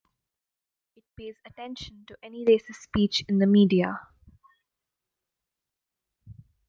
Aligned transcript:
It 0.95 1.03
pays 1.15 1.37
attention 1.45 2.05
to 2.07 2.17
any 2.23 2.43
racist 2.43 2.77
speech 2.81 3.23
in 3.29 3.37
the 3.37 3.45
media. 3.45 3.99